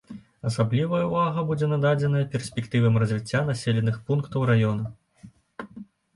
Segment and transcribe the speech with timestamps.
[0.51, 5.81] Асаблівая ўвага будзе нададзеная перспектывам развіцця населеных пунктаў раёна.